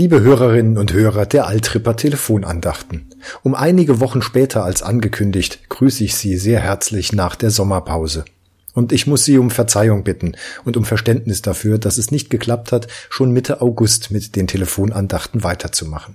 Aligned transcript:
Liebe 0.00 0.22
Hörerinnen 0.22 0.78
und 0.78 0.94
Hörer 0.94 1.26
der 1.26 1.46
Altripper 1.46 1.94
Telefonandachten. 1.94 3.10
Um 3.42 3.54
einige 3.54 4.00
Wochen 4.00 4.22
später 4.22 4.64
als 4.64 4.82
angekündigt 4.82 5.68
grüße 5.68 6.04
ich 6.04 6.14
Sie 6.14 6.38
sehr 6.38 6.58
herzlich 6.58 7.12
nach 7.12 7.36
der 7.36 7.50
Sommerpause. 7.50 8.24
Und 8.72 8.92
ich 8.92 9.06
muss 9.06 9.26
Sie 9.26 9.36
um 9.36 9.50
Verzeihung 9.50 10.02
bitten 10.02 10.36
und 10.64 10.78
um 10.78 10.86
Verständnis 10.86 11.42
dafür, 11.42 11.76
dass 11.76 11.98
es 11.98 12.10
nicht 12.10 12.30
geklappt 12.30 12.72
hat, 12.72 12.88
schon 13.10 13.30
Mitte 13.30 13.60
August 13.60 14.10
mit 14.10 14.36
den 14.36 14.46
Telefonandachten 14.46 15.44
weiterzumachen. 15.44 16.14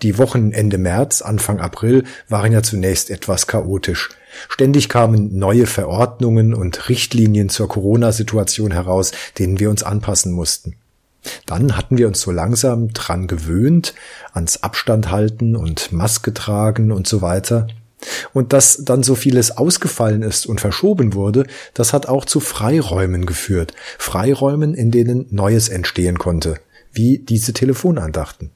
Die 0.00 0.16
Wochen 0.16 0.52
Ende 0.52 0.78
März, 0.78 1.20
Anfang 1.20 1.60
April 1.60 2.04
waren 2.30 2.50
ja 2.50 2.62
zunächst 2.62 3.10
etwas 3.10 3.46
chaotisch. 3.46 4.08
Ständig 4.48 4.88
kamen 4.88 5.38
neue 5.38 5.66
Verordnungen 5.66 6.54
und 6.54 6.88
Richtlinien 6.88 7.50
zur 7.50 7.68
Corona-Situation 7.68 8.70
heraus, 8.70 9.12
denen 9.38 9.60
wir 9.60 9.68
uns 9.68 9.82
anpassen 9.82 10.32
mussten. 10.32 10.76
Dann 11.46 11.76
hatten 11.76 11.98
wir 11.98 12.08
uns 12.08 12.20
so 12.20 12.30
langsam 12.30 12.92
dran 12.92 13.26
gewöhnt, 13.26 13.94
ans 14.32 14.62
Abstand 14.62 15.10
halten 15.10 15.56
und 15.56 15.92
Maske 15.92 16.32
tragen 16.32 16.92
und 16.92 17.06
so 17.06 17.22
weiter. 17.22 17.66
Und 18.32 18.52
dass 18.52 18.84
dann 18.84 19.02
so 19.02 19.14
vieles 19.14 19.56
ausgefallen 19.56 20.22
ist 20.22 20.46
und 20.46 20.60
verschoben 20.60 21.14
wurde, 21.14 21.46
das 21.74 21.92
hat 21.92 22.06
auch 22.06 22.24
zu 22.24 22.40
Freiräumen 22.40 23.26
geführt. 23.26 23.74
Freiräumen, 23.98 24.74
in 24.74 24.90
denen 24.90 25.26
Neues 25.30 25.68
entstehen 25.68 26.18
konnte, 26.18 26.56
wie 26.92 27.18
diese 27.18 27.52
Telefonandachten. 27.52 28.50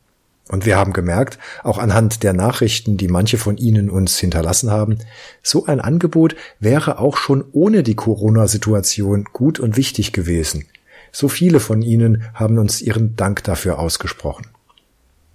Und 0.49 0.67
wir 0.67 0.77
haben 0.77 0.93
gemerkt, 0.93 1.39
auch 1.63 1.79
anhand 1.79 2.23
der 2.23 2.35
Nachrichten, 2.35 2.99
die 2.99 3.09
manche 3.09 3.39
von 3.39 3.57
Ihnen 3.57 3.89
uns 3.89 4.19
hinterlassen 4.19 4.71
haben, 4.71 4.99
so 5.43 5.65
ein 5.65 5.81
Angebot 5.81 6.37
wäre 6.61 6.99
auch 6.99 7.17
schon 7.17 7.45
ohne 7.53 7.83
die 7.83 7.95
Corona-Situation 7.95 9.25
gut 9.33 9.59
und 9.59 9.77
wichtig 9.77 10.13
gewesen. 10.13 10.67
So 11.15 11.29
viele 11.29 11.61
von 11.61 11.81
Ihnen 11.81 12.25
haben 12.35 12.59
uns 12.59 12.83
ihren 12.83 13.15
Dank 13.15 13.45
dafür 13.45 13.79
ausgesprochen. 13.79 14.49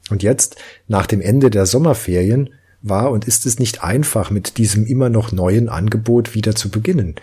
Und 0.10 0.24
jetzt, 0.24 0.58
nach 0.90 1.08
dem 1.08 1.22
Ende 1.22 1.50
der 1.50 1.66
Sommerferien, 1.66 2.50
war 2.82 3.12
und 3.12 3.26
ist 3.26 3.46
es 3.46 3.60
nicht 3.60 3.82
einfach, 3.82 4.30
mit 4.30 4.58
diesem 4.58 4.86
immer 4.86 5.10
noch 5.10 5.32
neuen 5.32 5.70
Angebot 5.70 6.36
wieder 6.36 6.54
zu 6.54 6.70
beginnen. 6.70 7.16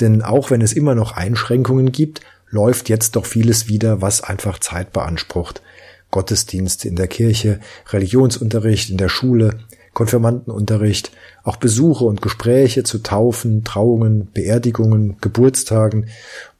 Denn 0.00 0.22
auch 0.22 0.50
wenn 0.50 0.60
es 0.60 0.72
immer 0.72 0.96
noch 0.96 1.12
Einschränkungen 1.12 1.92
gibt, 1.92 2.20
läuft 2.48 2.88
jetzt 2.88 3.14
doch 3.14 3.26
vieles 3.26 3.68
wieder, 3.68 4.02
was 4.02 4.22
einfach 4.24 4.58
Zeit 4.58 4.92
beansprucht. 4.92 5.62
Gottesdienste 6.10 6.88
in 6.88 6.96
der 6.96 7.06
Kirche, 7.06 7.60
Religionsunterricht 7.90 8.90
in 8.90 8.96
der 8.96 9.08
Schule, 9.08 9.60
Konfirmandenunterricht, 9.92 11.12
auch 11.42 11.56
Besuche 11.56 12.04
und 12.04 12.22
Gespräche 12.22 12.84
zu 12.84 12.98
Taufen, 12.98 13.64
Trauungen, 13.64 14.30
Beerdigungen, 14.32 15.16
Geburtstagen 15.20 16.06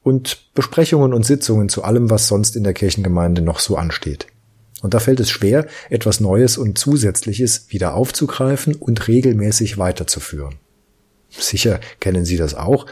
und 0.02 0.52
Besprechungen 0.54 1.14
und 1.14 1.24
Sitzungen 1.24 1.68
zu 1.68 1.84
allem, 1.84 2.10
was 2.10 2.26
sonst 2.26 2.56
in 2.56 2.64
der 2.64 2.74
Kirchengemeinde 2.74 3.42
noch 3.42 3.60
so 3.60 3.76
ansteht. 3.76 4.26
Und 4.82 4.94
da 4.94 4.98
fällt 4.98 5.20
es 5.20 5.30
schwer, 5.30 5.66
etwas 5.90 6.20
Neues 6.20 6.56
und 6.56 6.78
Zusätzliches 6.78 7.66
wieder 7.68 7.94
aufzugreifen 7.94 8.74
und 8.74 9.08
regelmäßig 9.08 9.78
weiterzuführen. 9.78 10.56
Sicher 11.28 11.80
kennen 12.00 12.24
Sie 12.24 12.36
das 12.36 12.54
auch. 12.54 12.86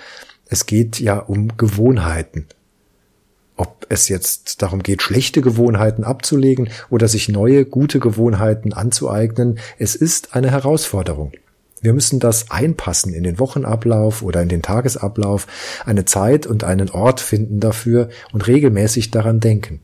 Es 0.46 0.66
geht 0.66 1.00
ja 1.00 1.18
um 1.18 1.56
Gewohnheiten. 1.56 2.46
Ob 3.58 3.86
es 3.88 4.08
jetzt 4.08 4.62
darum 4.62 4.84
geht, 4.84 5.02
schlechte 5.02 5.42
Gewohnheiten 5.42 6.04
abzulegen 6.04 6.70
oder 6.90 7.08
sich 7.08 7.28
neue, 7.28 7.64
gute 7.64 7.98
Gewohnheiten 7.98 8.72
anzueignen, 8.72 9.58
es 9.78 9.96
ist 9.96 10.36
eine 10.36 10.52
Herausforderung. 10.52 11.32
Wir 11.80 11.92
müssen 11.92 12.20
das 12.20 12.52
einpassen 12.52 13.12
in 13.12 13.24
den 13.24 13.40
Wochenablauf 13.40 14.22
oder 14.22 14.42
in 14.42 14.48
den 14.48 14.62
Tagesablauf, 14.62 15.48
eine 15.84 16.04
Zeit 16.04 16.46
und 16.46 16.62
einen 16.62 16.88
Ort 16.90 17.20
finden 17.20 17.58
dafür 17.58 18.10
und 18.32 18.46
regelmäßig 18.46 19.10
daran 19.10 19.40
denken. 19.40 19.80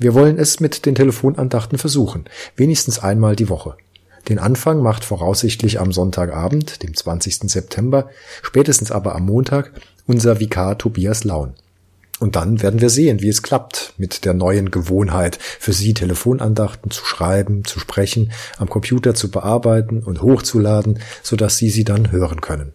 Wir 0.00 0.12
wollen 0.12 0.36
es 0.36 0.58
mit 0.58 0.84
den 0.84 0.96
Telefonandachten 0.96 1.78
versuchen, 1.78 2.24
wenigstens 2.56 2.98
einmal 2.98 3.36
die 3.36 3.48
Woche. 3.48 3.76
Den 4.28 4.40
Anfang 4.40 4.82
macht 4.82 5.04
voraussichtlich 5.04 5.78
am 5.78 5.92
Sonntagabend, 5.92 6.82
dem 6.82 6.96
20. 6.96 7.50
September, 7.50 8.10
spätestens 8.42 8.90
aber 8.90 9.14
am 9.14 9.26
Montag, 9.26 9.70
unser 10.06 10.40
Vikar 10.40 10.76
Tobias 10.76 11.22
Laun. 11.22 11.54
Und 12.20 12.36
dann 12.36 12.62
werden 12.62 12.80
wir 12.80 12.90
sehen, 12.90 13.20
wie 13.20 13.28
es 13.28 13.42
klappt 13.42 13.94
mit 13.98 14.24
der 14.24 14.34
neuen 14.34 14.70
Gewohnheit, 14.70 15.38
für 15.40 15.72
Sie 15.72 15.94
Telefonandachten 15.94 16.90
zu 16.90 17.04
schreiben, 17.04 17.64
zu 17.64 17.80
sprechen, 17.80 18.32
am 18.56 18.70
Computer 18.70 19.14
zu 19.14 19.30
bearbeiten 19.30 20.02
und 20.02 20.22
hochzuladen, 20.22 21.00
sodass 21.22 21.58
Sie 21.58 21.70
sie 21.70 21.84
dann 21.84 22.12
hören 22.12 22.40
können. 22.40 22.72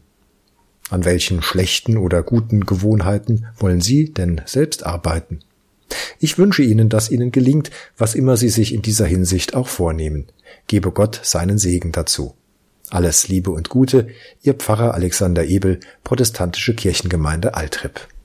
An 0.89 1.05
welchen 1.05 1.41
schlechten 1.41 1.97
oder 1.97 2.21
guten 2.23 2.65
Gewohnheiten 2.65 3.45
wollen 3.57 3.79
Sie 3.79 4.11
denn 4.11 4.41
selbst 4.45 4.85
arbeiten? 4.85 5.39
Ich 6.19 6.37
wünsche 6.37 6.63
Ihnen, 6.63 6.89
dass 6.89 7.09
Ihnen 7.09 7.31
gelingt, 7.31 7.71
was 7.97 8.15
immer 8.15 8.37
Sie 8.37 8.49
sich 8.49 8.73
in 8.73 8.81
dieser 8.81 9.05
Hinsicht 9.05 9.55
auch 9.55 9.67
vornehmen. 9.67 10.27
Gebe 10.67 10.91
Gott 10.91 11.21
seinen 11.23 11.57
Segen 11.57 11.91
dazu. 11.91 12.35
Alles 12.89 13.27
Liebe 13.27 13.51
und 13.51 13.69
Gute, 13.69 14.07
Ihr 14.41 14.55
Pfarrer 14.55 14.95
Alexander 14.95 15.45
Ebel, 15.45 15.79
Protestantische 16.03 16.75
Kirchengemeinde 16.75 17.53
Altrip. 17.53 18.07